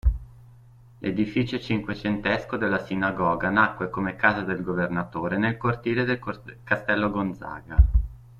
L'edificio 0.97 1.59
cinquecentesco 1.59 2.57
della 2.57 2.79
sinagoga 2.83 3.51
nacque 3.51 3.91
come 3.91 4.15
"Casa 4.15 4.41
del 4.41 4.63
governatore" 4.63 5.37
nel 5.37 5.57
cortile 5.57 6.05
del 6.05 6.19
castello 6.63 7.11
Gonzaga. 7.11 7.77